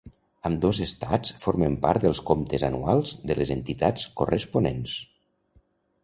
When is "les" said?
3.41-3.51